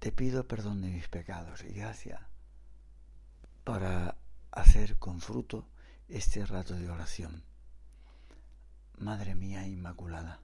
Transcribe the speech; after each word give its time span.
Te 0.00 0.12
pido 0.12 0.48
perdón 0.48 0.80
de 0.80 0.88
mis 0.88 1.08
pecados 1.08 1.62
y 1.62 1.74
gracia 1.74 2.26
para 3.64 4.16
hacer 4.50 4.96
con 4.98 5.20
fruto 5.20 5.68
este 6.08 6.46
rato 6.46 6.74
de 6.74 6.88
oración. 6.88 7.44
Madre 8.96 9.34
mía 9.34 9.66
Inmaculada, 9.66 10.40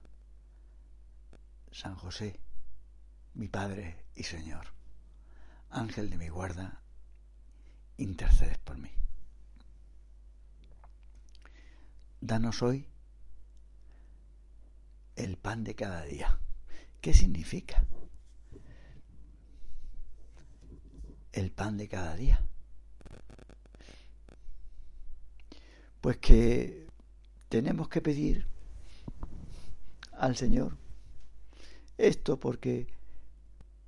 San 1.71 1.95
José, 1.95 2.39
mi 3.33 3.47
Padre 3.47 4.05
y 4.13 4.25
Señor, 4.25 4.67
Ángel 5.71 6.11
de 6.11 6.17
mi 6.17 6.29
guarda, 6.29 6.83
intercedes 7.97 8.59
por 8.59 8.77
mí. 8.77 8.91
Danos 12.21 12.61
hoy 12.61 12.87
el 15.15 15.35
pan 15.35 15.63
de 15.63 15.73
cada 15.73 16.03
día. 16.03 16.39
¿Qué 17.01 17.15
significa? 17.15 17.83
El 21.37 21.51
pan 21.51 21.77
de 21.77 21.87
cada 21.87 22.15
día. 22.15 22.41
Pues 26.01 26.17
que 26.17 26.87
tenemos 27.47 27.89
que 27.89 28.01
pedir 28.01 28.47
al 30.13 30.35
Señor 30.35 30.79
esto 31.99 32.39
porque 32.39 32.87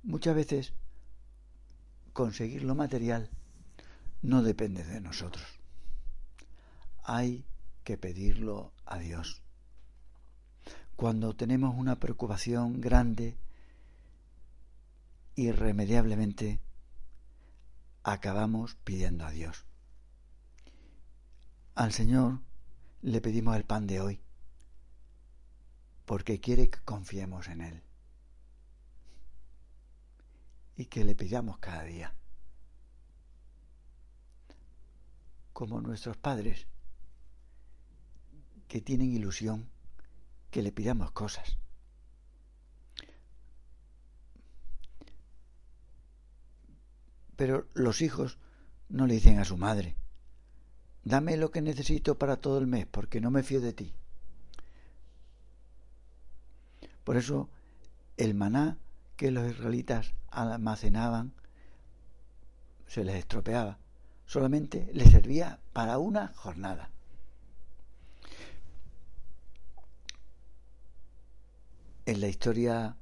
muchas 0.04 0.36
veces 0.36 0.74
conseguir 2.12 2.62
lo 2.62 2.76
material 2.76 3.30
no 4.22 4.44
depende 4.44 4.84
de 4.84 5.00
nosotros. 5.00 5.44
Hay 7.02 7.44
que 7.82 7.98
pedirlo 7.98 8.72
a 8.84 9.00
Dios. 9.00 9.42
Cuando 10.94 11.34
tenemos 11.34 11.74
una 11.76 11.98
preocupación 11.98 12.80
grande, 12.80 13.36
irremediablemente 15.34 16.60
acabamos 18.02 18.76
pidiendo 18.84 19.26
a 19.26 19.30
Dios. 19.30 19.66
Al 21.74 21.92
Señor 21.92 22.40
le 23.02 23.20
pedimos 23.20 23.56
el 23.56 23.64
pan 23.64 23.86
de 23.86 24.00
hoy, 24.00 24.20
porque 26.04 26.40
quiere 26.40 26.70
que 26.70 26.80
confiemos 26.80 27.48
en 27.48 27.60
Él 27.60 27.82
y 30.76 30.86
que 30.86 31.04
le 31.04 31.14
pidamos 31.14 31.58
cada 31.58 31.84
día. 31.84 32.14
Como 35.52 35.80
nuestros 35.80 36.16
padres, 36.16 36.66
que 38.66 38.80
tienen 38.80 39.12
ilusión, 39.12 39.68
que 40.50 40.62
le 40.62 40.72
pidamos 40.72 41.10
cosas. 41.10 41.58
Pero 47.40 47.66
los 47.72 48.02
hijos 48.02 48.36
no 48.90 49.06
le 49.06 49.14
dicen 49.14 49.38
a 49.38 49.46
su 49.46 49.56
madre, 49.56 49.96
dame 51.04 51.38
lo 51.38 51.50
que 51.50 51.62
necesito 51.62 52.18
para 52.18 52.36
todo 52.36 52.58
el 52.58 52.66
mes, 52.66 52.84
porque 52.84 53.22
no 53.22 53.30
me 53.30 53.42
fío 53.42 53.62
de 53.62 53.72
ti. 53.72 53.94
Por 57.02 57.16
eso 57.16 57.48
el 58.18 58.34
maná 58.34 58.76
que 59.16 59.30
los 59.30 59.50
israelitas 59.50 60.12
almacenaban 60.28 61.32
se 62.86 63.04
les 63.04 63.14
estropeaba. 63.14 63.78
Solamente 64.26 64.90
les 64.92 65.10
servía 65.10 65.60
para 65.72 65.96
una 65.96 66.34
jornada. 66.36 66.90
En 72.04 72.20
la 72.20 72.28
historia 72.28 72.98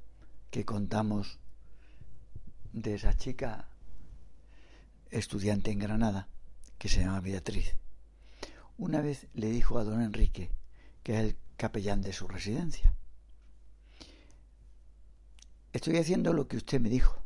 que 0.49 0.63
contamos 0.63 1.39
de 2.71 2.95
esa 2.95 3.13
chica 3.17 3.68
estudiante 5.11 5.71
en 5.71 5.79
Granada, 5.79 6.27
que 6.77 6.89
se 6.89 7.01
llama 7.01 7.21
Beatriz, 7.21 7.75
una 8.77 9.01
vez 9.01 9.27
le 9.33 9.49
dijo 9.49 9.77
a 9.77 9.83
don 9.83 10.01
Enrique, 10.01 10.51
que 11.03 11.13
es 11.13 11.19
el 11.19 11.37
capellán 11.57 12.01
de 12.01 12.13
su 12.13 12.27
residencia, 12.27 12.93
estoy 15.73 15.97
haciendo 15.97 16.33
lo 16.33 16.47
que 16.47 16.57
usted 16.57 16.79
me 16.79 16.89
dijo, 16.89 17.23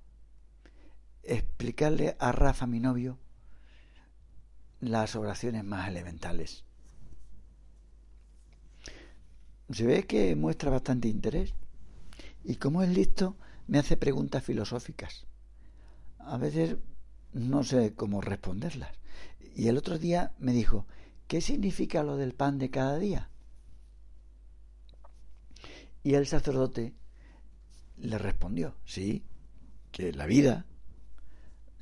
explicarle 1.23 2.15
a 2.19 2.31
Rafa, 2.31 2.67
mi 2.67 2.79
novio, 2.79 3.19
las 4.79 5.15
oraciones 5.15 5.63
más 5.63 5.87
elementales. 5.87 6.65
Se 9.69 9.85
ve 9.85 10.05
que 10.05 10.35
muestra 10.35 10.69
bastante 10.69 11.07
interés 11.07 11.53
y 12.43 12.55
como 12.55 12.83
es 12.83 12.89
listo, 12.89 13.37
me 13.67 13.79
hace 13.79 13.95
preguntas 13.95 14.43
filosóficas. 14.43 15.25
A 16.19 16.37
veces 16.37 16.77
no 17.33 17.63
sé 17.63 17.93
cómo 17.93 18.21
responderlas. 18.21 18.91
Y 19.55 19.67
el 19.67 19.77
otro 19.77 19.97
día 19.97 20.33
me 20.39 20.53
dijo, 20.53 20.85
¿qué 21.27 21.41
significa 21.41 22.03
lo 22.03 22.17
del 22.17 22.33
pan 22.33 22.57
de 22.57 22.69
cada 22.69 22.97
día? 22.97 23.29
Y 26.03 26.15
el 26.15 26.27
sacerdote 26.27 26.93
le 27.97 28.17
respondió, 28.17 28.75
sí, 28.85 29.23
que 29.91 30.11
la 30.11 30.25
vida, 30.25 30.65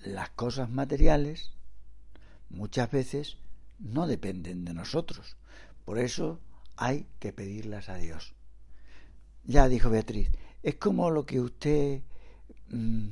las 0.04 0.30
cosas 0.32 0.70
materiales, 0.70 1.52
muchas 2.50 2.92
veces 2.92 3.38
no 3.80 4.08
dependen 4.08 4.66
de 4.66 4.74
nosotros. 4.74 5.38
Por 5.86 5.98
eso 5.98 6.40
hay 6.76 7.08
que 7.20 7.34
pedirlas 7.34 7.90
a 7.90 7.96
Dios. 7.96 8.36
Ya 9.44 9.68
dijo 9.68 9.90
Beatriz, 9.90 10.30
es 10.62 10.76
como 10.76 11.10
lo 11.10 11.26
que 11.26 11.40
usted 11.40 12.04
mm, 12.70 13.10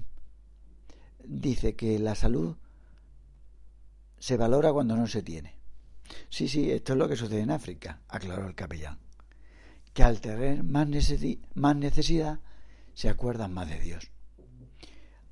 dice 1.29 1.75
que 1.75 1.99
la 1.99 2.15
salud 2.15 2.57
se 4.17 4.35
valora 4.35 4.73
cuando 4.73 4.95
no 4.95 5.07
se 5.07 5.21
tiene. 5.21 5.53
Sí, 6.29 6.47
sí, 6.47 6.71
esto 6.71 6.93
es 6.93 6.99
lo 6.99 7.07
que 7.07 7.15
sucede 7.15 7.41
en 7.41 7.51
África, 7.51 8.01
aclaró 8.07 8.47
el 8.47 8.55
capellán. 8.55 8.97
Que 9.93 10.03
al 10.03 10.21
tener 10.21 10.63
más, 10.63 10.87
más 11.53 11.75
necesidad 11.75 12.39
se 12.95 13.09
acuerdan 13.09 13.53
más 13.53 13.69
de 13.69 13.79
Dios. 13.79 14.11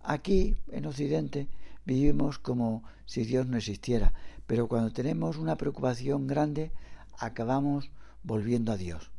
Aquí, 0.02 0.58
en 0.72 0.86
Occidente, 0.86 1.50
vivimos 1.84 2.38
como 2.38 2.84
si 3.06 3.24
Dios 3.24 3.48
no 3.48 3.58
existiera, 3.58 4.14
pero 4.46 4.68
cuando 4.68 4.94
tenemos 4.94 5.38
una 5.38 5.58
preocupación 5.58 6.28
grande, 6.28 6.72
acabamos 7.18 7.90
volviendo 8.24 8.72
a 8.72 8.78
Dios. 8.78 9.12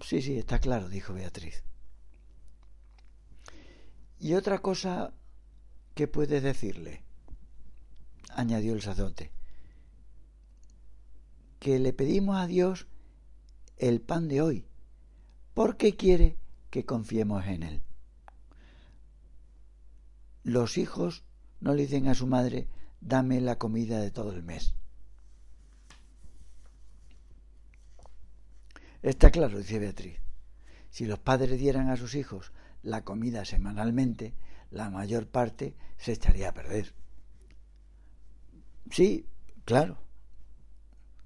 Sí, 0.00 0.20
sí, 0.20 0.36
está 0.36 0.58
claro, 0.58 0.88
dijo 0.88 1.14
Beatriz. 1.14 1.64
Y 4.20 4.34
otra 4.34 4.58
cosa 4.60 5.12
que 5.94 6.08
puede 6.08 6.40
decirle, 6.40 7.02
añadió 8.30 8.74
el 8.74 8.82
sacerdote, 8.82 9.30
que 11.60 11.78
le 11.78 11.92
pedimos 11.92 12.36
a 12.36 12.46
Dios 12.46 12.86
el 13.78 14.00
pan 14.00 14.28
de 14.28 14.42
hoy, 14.42 14.66
porque 15.54 15.96
quiere 15.96 16.36
que 16.70 16.84
confiemos 16.84 17.46
en 17.46 17.62
Él. 17.62 17.82
Los 20.42 20.76
hijos 20.76 21.24
no 21.60 21.72
le 21.74 21.82
dicen 21.82 22.08
a 22.08 22.14
su 22.14 22.26
madre, 22.26 22.68
dame 23.00 23.40
la 23.40 23.56
comida 23.56 24.00
de 24.00 24.10
todo 24.10 24.32
el 24.32 24.42
mes. 24.42 24.74
Está 29.02 29.30
claro, 29.30 29.58
dice 29.58 29.78
Beatriz. 29.78 30.18
Si 30.90 31.06
los 31.06 31.18
padres 31.18 31.58
dieran 31.58 31.90
a 31.90 31.96
sus 31.96 32.14
hijos 32.14 32.52
la 32.82 33.04
comida 33.04 33.44
semanalmente, 33.44 34.34
la 34.74 34.90
mayor 34.90 35.28
parte 35.28 35.76
se 35.96 36.12
echaría 36.12 36.48
a 36.48 36.54
perder. 36.54 36.94
Sí, 38.90 39.26
claro, 39.64 39.98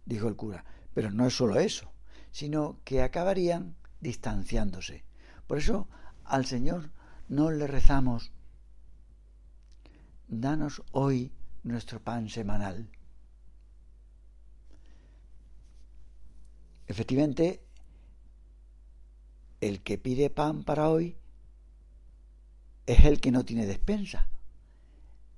dijo 0.04 0.28
el 0.28 0.36
cura, 0.36 0.64
pero 0.92 1.10
no 1.10 1.26
es 1.26 1.34
solo 1.34 1.58
eso, 1.58 1.90
sino 2.30 2.78
que 2.84 3.02
acabarían 3.02 3.74
distanciándose. 4.00 5.04
Por 5.46 5.58
eso 5.58 5.88
al 6.24 6.44
Señor 6.44 6.90
no 7.28 7.50
le 7.50 7.66
rezamos, 7.66 8.32
danos 10.28 10.82
hoy 10.92 11.32
nuestro 11.62 12.00
pan 12.00 12.28
semanal. 12.28 12.90
Efectivamente, 16.86 17.62
el 19.62 19.82
que 19.82 19.96
pide 19.96 20.28
pan 20.28 20.64
para 20.64 20.90
hoy 20.90 21.16
es 22.88 23.04
el 23.04 23.20
que 23.20 23.30
no 23.30 23.44
tiene 23.44 23.66
despensa. 23.66 24.28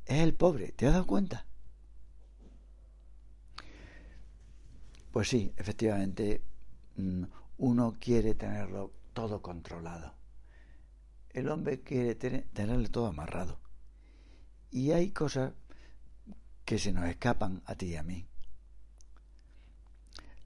es 0.06 0.20
el 0.20 0.34
pobre. 0.34 0.72
¿Te 0.72 0.86
has 0.86 0.92
dado 0.92 1.06
cuenta? 1.06 1.46
Pues 5.10 5.28
sí, 5.28 5.52
efectivamente, 5.56 6.42
mm, 6.96 7.24
uno 7.58 7.96
quiere 7.98 8.34
tenerlo 8.36 8.92
todo 9.12 9.42
controlado. 9.42 10.14
El 11.30 11.48
hombre 11.48 11.80
quiere 11.80 12.14
tenerle 12.14 12.88
todo 12.88 13.06
amarrado. 13.06 13.58
Y 14.70 14.92
hay 14.92 15.10
cosas 15.10 15.52
que 16.64 16.78
se 16.78 16.92
nos 16.92 17.08
escapan 17.08 17.62
a 17.66 17.74
ti 17.74 17.86
y 17.86 17.96
a 17.96 18.04
mí. 18.04 18.28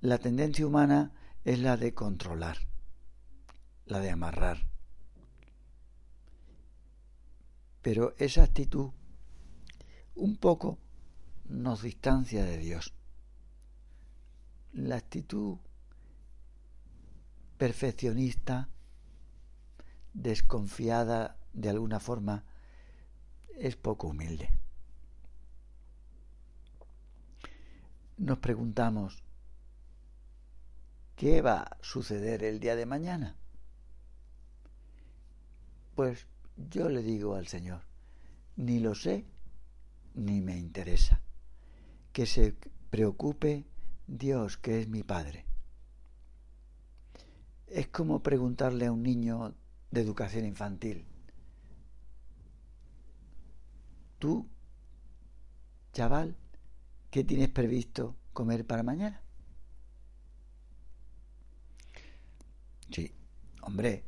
La 0.01 0.17
tendencia 0.17 0.67
humana 0.67 1.13
es 1.45 1.59
la 1.59 1.77
de 1.77 1.93
controlar, 1.93 2.57
la 3.85 4.01
de 4.01 4.11
amarrar. 4.11 4.74
Pero 7.85 8.15
esa 8.17 8.45
actitud 8.45 8.93
un 10.15 10.39
poco 10.39 10.79
nos 11.45 11.83
distancia 11.83 12.43
de 12.43 12.57
Dios. 12.57 12.95
La 14.73 14.97
actitud 14.97 15.59
perfeccionista, 17.59 18.71
desconfiada 20.15 21.37
de 21.53 21.69
alguna 21.69 22.01
forma, 22.01 22.45
es 23.59 23.77
poco 23.77 24.09
humilde. 24.09 24.49
Nos 28.17 28.39
preguntamos, 28.39 29.23
¿qué 31.17 31.43
va 31.43 31.59
a 31.59 31.77
suceder 31.83 32.45
el 32.45 32.61
día 32.61 32.77
de 32.77 32.87
mañana? 32.87 33.37
Pues 35.95 36.27
yo 36.57 36.89
le 36.89 37.03
digo 37.03 37.35
al 37.35 37.47
Señor, 37.47 37.83
ni 38.57 38.79
lo 38.79 38.95
sé 38.95 39.25
ni 40.15 40.41
me 40.41 40.57
interesa. 40.57 41.21
Que 42.13 42.27
se 42.27 42.55
preocupe 42.91 43.65
Dios, 44.07 44.57
que 44.57 44.81
es 44.81 44.89
mi 44.89 45.03
Padre. 45.03 45.45
Es 47.67 47.89
como 47.89 48.23
preguntarle 48.23 48.87
a 48.87 48.93
un 48.93 49.03
niño 49.03 49.55
de 49.91 50.01
educación 50.01 50.45
infantil, 50.45 51.07
tú, 54.19 54.49
chaval, 55.93 56.37
¿qué 57.11 57.25
tienes 57.25 57.49
previsto 57.49 58.17
comer 58.33 58.67
para 58.67 58.83
mañana? 58.83 59.23
Sí, 62.91 63.13
hombre, 63.63 64.05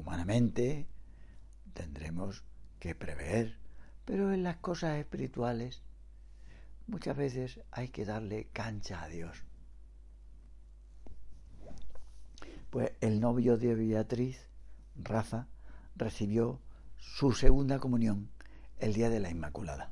humanamente 0.00 0.86
tendremos 1.74 2.42
que 2.78 2.94
prever, 2.94 3.58
pero 4.06 4.32
en 4.32 4.42
las 4.42 4.56
cosas 4.56 4.98
espirituales 4.98 5.82
muchas 6.86 7.16
veces 7.16 7.60
hay 7.70 7.88
que 7.88 8.06
darle 8.06 8.48
cancha 8.52 9.02
a 9.02 9.08
Dios. 9.08 9.44
Pues 12.70 12.92
el 13.00 13.20
novio 13.20 13.58
de 13.58 13.74
Beatriz, 13.74 14.46
Rafa, 14.96 15.48
recibió 15.96 16.60
su 16.96 17.32
segunda 17.32 17.78
comunión 17.78 18.30
el 18.78 18.94
día 18.94 19.10
de 19.10 19.20
la 19.20 19.30
Inmaculada. 19.30 19.90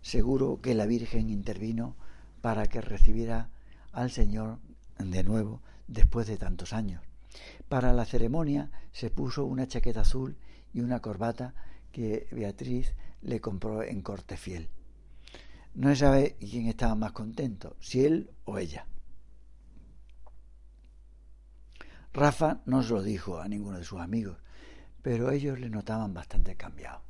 Seguro 0.00 0.60
que 0.62 0.74
la 0.74 0.86
Virgen 0.86 1.28
intervino 1.28 1.96
para 2.40 2.66
que 2.66 2.80
recibiera 2.80 3.50
al 3.92 4.10
Señor 4.10 4.58
de 4.98 5.22
nuevo 5.22 5.60
después 5.86 6.26
de 6.28 6.38
tantos 6.38 6.72
años. 6.72 7.02
Para 7.68 7.92
la 7.92 8.04
ceremonia 8.04 8.70
se 8.92 9.10
puso 9.10 9.44
una 9.44 9.66
chaqueta 9.66 10.00
azul 10.00 10.36
y 10.72 10.80
una 10.80 11.00
corbata 11.00 11.54
que 11.92 12.28
Beatriz 12.30 12.94
le 13.22 13.40
compró 13.40 13.82
en 13.82 14.02
corte 14.02 14.36
fiel. 14.36 14.68
No 15.74 15.88
se 15.90 15.96
sabe 15.96 16.36
quién 16.38 16.68
estaba 16.68 16.94
más 16.94 17.12
contento, 17.12 17.76
si 17.80 18.04
él 18.04 18.30
o 18.44 18.58
ella. 18.58 18.86
Rafa 22.12 22.62
no 22.64 22.82
se 22.82 22.94
lo 22.94 23.02
dijo 23.02 23.40
a 23.40 23.48
ninguno 23.48 23.78
de 23.78 23.84
sus 23.84 24.00
amigos, 24.00 24.38
pero 25.02 25.30
ellos 25.30 25.60
le 25.60 25.68
notaban 25.68 26.14
bastante 26.14 26.56
cambiado. 26.56 27.02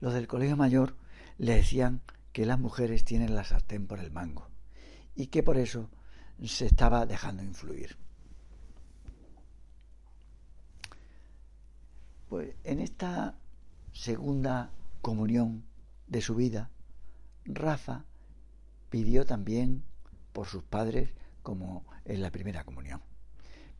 Los 0.00 0.14
del 0.14 0.26
colegio 0.26 0.56
mayor 0.56 0.96
le 1.38 1.56
decían 1.56 2.00
que 2.32 2.46
las 2.46 2.58
mujeres 2.58 3.04
tienen 3.04 3.34
la 3.34 3.44
sartén 3.44 3.86
por 3.86 3.98
el 3.98 4.10
mango 4.10 4.48
y 5.14 5.26
que 5.26 5.42
por 5.42 5.58
eso 5.58 5.90
se 6.42 6.66
estaba 6.66 7.06
dejando 7.06 7.42
influir. 7.42 7.96
Pues 12.28 12.54
en 12.64 12.80
esta 12.80 13.38
segunda 13.92 14.70
comunión 15.00 15.64
de 16.08 16.20
su 16.20 16.34
vida, 16.34 16.70
Rafa 17.44 18.04
pidió 18.90 19.24
también 19.24 19.84
por 20.32 20.46
sus 20.46 20.64
padres 20.64 21.10
como 21.42 21.86
en 22.04 22.22
la 22.22 22.30
primera 22.30 22.64
comunión. 22.64 23.02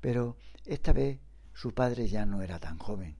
Pero 0.00 0.36
esta 0.64 0.92
vez 0.92 1.18
su 1.52 1.74
padre 1.74 2.06
ya 2.06 2.26
no 2.26 2.42
era 2.42 2.60
tan 2.60 2.78
joven 2.78 3.16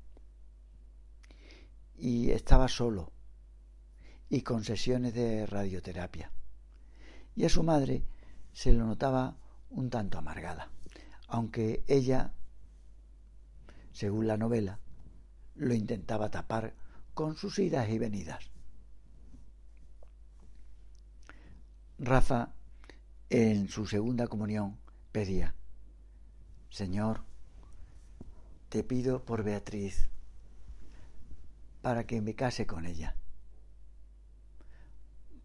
y 1.98 2.30
estaba 2.30 2.68
solo 2.68 3.12
y 4.28 4.42
con 4.42 4.64
sesiones 4.64 5.14
de 5.14 5.46
radioterapia. 5.46 6.30
Y 7.34 7.44
a 7.44 7.48
su 7.48 7.62
madre 7.62 8.04
se 8.52 8.72
lo 8.72 8.84
notaba 8.86 9.36
un 9.70 9.90
tanto 9.90 10.18
amargada, 10.18 10.70
aunque 11.28 11.84
ella, 11.86 12.32
según 13.92 14.26
la 14.26 14.36
novela, 14.36 14.80
lo 15.56 15.74
intentaba 15.74 16.30
tapar 16.30 16.74
con 17.14 17.36
sus 17.36 17.58
idas 17.58 17.88
y 17.88 17.98
venidas. 17.98 18.50
Rafa, 21.98 22.52
en 23.30 23.68
su 23.68 23.86
segunda 23.86 24.26
comunión, 24.26 24.78
pedía, 25.12 25.54
Señor, 26.68 27.24
te 28.68 28.84
pido 28.84 29.24
por 29.24 29.42
Beatriz, 29.42 30.10
para 31.80 32.04
que 32.04 32.20
me 32.20 32.34
case 32.34 32.66
con 32.66 32.84
ella. 32.84 33.16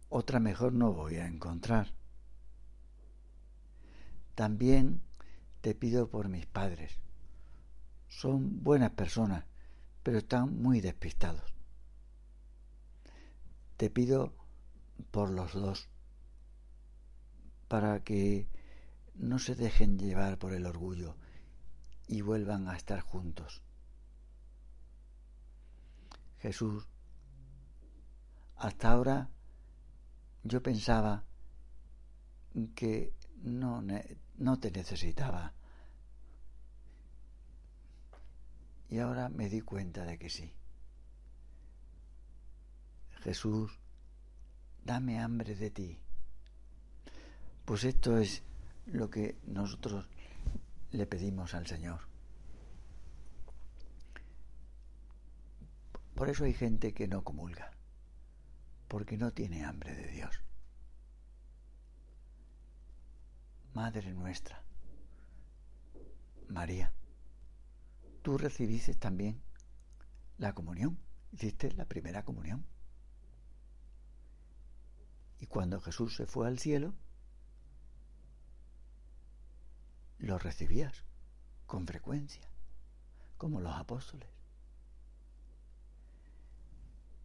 Otra 0.10 0.40
mejor 0.40 0.74
no 0.74 0.92
voy 0.92 1.16
a 1.16 1.28
encontrar. 1.28 1.94
También 4.36 5.02
te 5.62 5.74
pido 5.74 6.10
por 6.10 6.28
mis 6.28 6.46
padres. 6.46 7.00
Son 8.10 8.62
buenas 8.64 8.92
personas 8.92 9.46
pero 10.04 10.20
están 10.20 10.62
muy 10.62 10.82
despistados. 10.82 11.54
Te 13.78 13.90
pido 13.90 14.34
por 15.12 15.30
los 15.30 15.54
dos, 15.54 15.90
para 17.68 18.04
que 18.04 18.48
no 19.16 19.40
se 19.40 19.56
dejen 19.56 19.98
llevar 19.98 20.38
por 20.38 20.54
el 20.54 20.66
orgullo 20.66 21.16
y 22.08 22.22
vuelvan 22.22 22.68
a 22.68 22.76
estar 22.76 23.02
juntos. 23.02 23.62
Jesús, 26.40 26.88
hasta 28.56 28.92
ahora 28.92 29.30
yo 30.44 30.62
pensaba 30.62 31.24
que 32.76 33.14
no, 33.42 33.84
no 34.38 34.60
te 34.60 34.72
necesitaba 34.72 35.54
Y 38.92 39.00
ahora 39.00 39.30
me 39.30 39.48
di 39.48 39.62
cuenta 39.62 40.04
de 40.04 40.20
que 40.20 40.30
sí. 40.30 40.54
Jesús, 43.22 43.80
dame 44.84 45.18
hambre 45.20 45.56
de 45.56 45.72
ti. 45.72 45.98
Pues 47.64 47.86
esto 47.86 48.18
es 48.18 48.44
lo 48.88 49.10
que 49.10 49.40
nosotros 49.46 50.10
le 50.92 51.08
pedimos 51.08 51.54
al 51.54 51.68
Señor. 51.68 52.02
Por 56.14 56.28
eso 56.28 56.44
hay 56.44 56.54
gente 56.54 56.94
que 56.94 57.08
no 57.08 57.24
comulga, 57.24 57.72
porque 58.90 59.18
no 59.18 59.32
tiene 59.32 59.64
hambre 59.64 59.96
de 59.96 60.08
Dios. 60.10 60.44
Madre 63.74 64.12
nuestra, 64.14 64.62
María 66.50 66.92
tú 68.22 68.38
recibiste 68.38 68.94
también 68.94 69.42
la 70.38 70.54
comunión, 70.54 70.98
hiciste 71.32 71.72
la 71.74 71.86
primera 71.86 72.24
comunión. 72.24 72.66
Y 75.40 75.48
cuando 75.48 75.82
Jesús 75.82 76.16
se 76.16 76.28
fue 76.28 76.48
al 76.48 76.60
cielo, 76.60 76.94
lo 80.20 80.38
recibías 80.38 81.04
con 81.66 81.88
frecuencia, 81.88 82.48
como 83.38 83.60
los 83.60 83.76
apóstoles. 83.76 84.30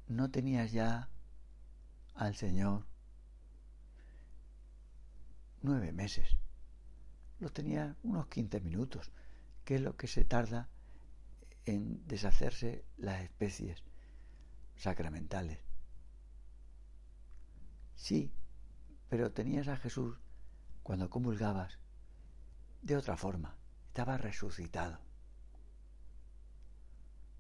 No 0.09 0.31
tenías 0.31 0.73
ya 0.73 1.11
al 2.15 2.37
Señor 2.37 2.87
nueve 5.61 5.93
meses, 5.93 6.39
los 7.39 7.53
tenías 7.53 7.97
unos 8.03 8.29
quince 8.29 8.61
minutos, 8.61 9.11
que 9.65 9.75
es 9.75 9.81
lo 9.83 9.97
que 9.97 10.07
se 10.07 10.25
tarda 10.25 10.71
en 11.67 12.07
deshacerse 12.07 12.85
las 12.97 13.23
especies 13.23 13.83
sacramentales. 14.77 15.59
Sí, 17.97 18.33
pero 19.09 19.33
tenías 19.33 19.69
a 19.69 19.77
Jesús 19.77 20.19
cuando 20.83 21.11
comulgabas 21.11 21.79
de 22.83 22.97
otra 22.97 23.17
forma. 23.17 23.57
Estaba 23.89 24.17
resucitado. 24.17 25.01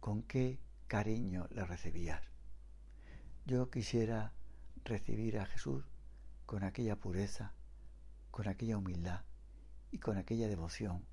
¿Con 0.00 0.22
qué 0.22 0.58
cariño 0.88 1.46
le 1.50 1.64
recibías? 1.64 2.22
Yo 3.44 3.70
quisiera 3.70 4.32
recibir 4.84 5.38
a 5.38 5.46
Jesús 5.46 5.84
con 6.46 6.64
aquella 6.64 6.96
pureza, 6.96 7.52
con 8.30 8.48
aquella 8.48 8.78
humildad 8.78 9.22
y 9.90 9.98
con 9.98 10.16
aquella 10.16 10.48
devoción 10.48 11.04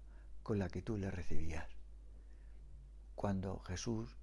con 0.42 0.60
la 0.60 0.70
que 0.70 0.82
tú 0.82 0.98
le 0.98 1.12
recibías. 1.12 1.83
Cuando 3.16 3.60
Jesús 3.60 4.16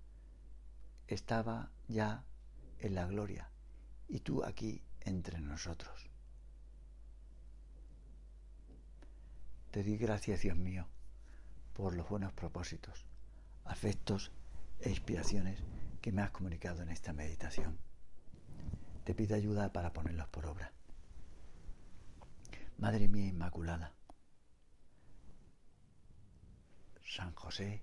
estaba 1.06 1.70
ya 1.88 2.24
en 2.78 2.94
la 2.94 3.06
gloria 3.06 3.50
y 4.08 4.20
tú 4.20 4.44
aquí 4.44 4.82
entre 5.00 5.40
nosotros. 5.40 6.08
Te 9.70 9.84
doy 9.84 9.96
gracias, 9.96 10.40
Dios 10.42 10.56
mío, 10.56 10.86
por 11.74 11.94
los 11.94 12.08
buenos 12.08 12.32
propósitos, 12.32 13.06
afectos 13.64 14.32
e 14.80 14.90
inspiraciones 14.90 15.62
que 16.00 16.12
me 16.12 16.22
has 16.22 16.30
comunicado 16.30 16.82
en 16.82 16.88
esta 16.88 17.12
meditación. 17.12 17.78
Te 19.04 19.14
pido 19.14 19.36
ayuda 19.36 19.72
para 19.72 19.92
ponerlos 19.92 20.28
por 20.28 20.46
obra. 20.46 20.72
Madre 22.78 23.08
mía 23.08 23.26
Inmaculada, 23.26 23.94
San 27.04 27.34
José, 27.34 27.82